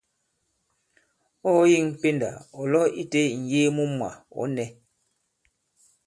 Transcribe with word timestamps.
Ɔ̂ 1.49 1.53
ɔ̀ 1.61 1.67
yeŋ 1.71 1.87
pendà 1.99 2.29
ɔ̀ 2.59 2.65
lo 2.71 2.81
itē 3.01 3.21
ì-ŋ̀yee 3.35 3.69
mu 3.75 3.83
mwà, 3.97 4.11
ɔ̌ 4.39 4.43
nɛ̄. 4.55 4.67